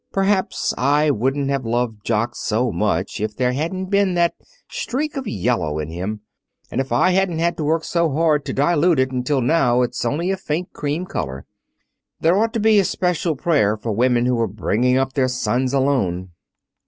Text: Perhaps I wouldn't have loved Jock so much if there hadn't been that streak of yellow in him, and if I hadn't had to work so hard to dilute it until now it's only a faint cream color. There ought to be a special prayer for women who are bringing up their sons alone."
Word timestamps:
Perhaps 0.11 0.73
I 0.79 1.11
wouldn't 1.11 1.51
have 1.51 1.63
loved 1.63 2.03
Jock 2.03 2.35
so 2.35 2.71
much 2.71 3.19
if 3.21 3.35
there 3.35 3.51
hadn't 3.53 3.91
been 3.91 4.15
that 4.15 4.33
streak 4.67 5.15
of 5.15 5.27
yellow 5.27 5.77
in 5.77 5.89
him, 5.91 6.21
and 6.71 6.81
if 6.81 6.91
I 6.91 7.11
hadn't 7.11 7.37
had 7.37 7.55
to 7.57 7.63
work 7.63 7.83
so 7.83 8.09
hard 8.09 8.43
to 8.45 8.53
dilute 8.53 8.97
it 8.97 9.11
until 9.11 9.41
now 9.41 9.83
it's 9.83 10.03
only 10.03 10.31
a 10.31 10.37
faint 10.37 10.73
cream 10.73 11.05
color. 11.05 11.45
There 12.19 12.35
ought 12.35 12.53
to 12.53 12.59
be 12.59 12.79
a 12.79 12.83
special 12.83 13.35
prayer 13.35 13.77
for 13.77 13.91
women 13.91 14.25
who 14.25 14.39
are 14.39 14.47
bringing 14.47 14.97
up 14.97 15.13
their 15.13 15.27
sons 15.27 15.71
alone." 15.71 16.31